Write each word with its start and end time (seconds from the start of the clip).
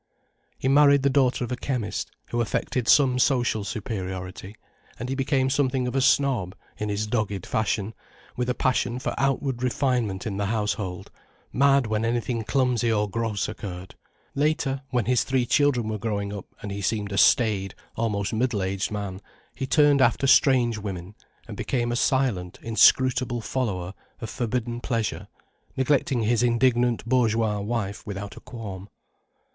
He 0.57 0.67
married 0.67 1.03
the 1.03 1.11
daughter 1.11 1.43
of 1.43 1.51
a 1.51 1.55
chemist, 1.55 2.09
who 2.31 2.41
affected 2.41 2.87
some 2.87 3.19
social 3.19 3.63
superiority, 3.63 4.55
and 4.97 5.09
he 5.09 5.13
became 5.13 5.47
something 5.51 5.87
of 5.87 5.95
a 5.95 6.01
snob, 6.01 6.55
in 6.79 6.89
his 6.89 7.05
dogged 7.05 7.45
fashion, 7.45 7.93
with 8.35 8.49
a 8.49 8.55
passion 8.55 8.97
for 8.97 9.13
outward 9.19 9.61
refinement 9.61 10.25
in 10.25 10.37
the 10.37 10.47
household, 10.47 11.11
mad 11.53 11.85
when 11.85 12.03
anything 12.03 12.43
clumsy 12.43 12.91
or 12.91 13.07
gross 13.07 13.47
occurred. 13.47 13.93
Later, 14.33 14.81
when 14.89 15.05
his 15.05 15.23
three 15.23 15.45
children 15.45 15.87
were 15.87 15.99
growing 15.99 16.33
up, 16.33 16.47
and 16.63 16.71
he 16.71 16.81
seemed 16.81 17.11
a 17.11 17.17
staid, 17.19 17.75
almost 17.95 18.33
middle 18.33 18.63
aged 18.63 18.89
man, 18.89 19.21
he 19.53 19.67
turned 19.67 20.01
after 20.01 20.25
strange 20.25 20.79
women, 20.79 21.13
and 21.47 21.55
became 21.55 21.91
a 21.91 21.95
silent, 21.95 22.57
inscrutable 22.63 23.39
follower 23.39 23.93
of 24.19 24.31
forbidden 24.31 24.81
pleasure, 24.81 25.27
neglecting 25.77 26.23
his 26.23 26.41
indignant 26.41 27.05
bourgeois 27.05 27.59
wife 27.59 28.03
without 28.07 28.35
a 28.35 28.39
qualm. 28.39 28.89